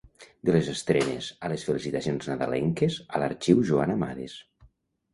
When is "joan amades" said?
3.73-4.39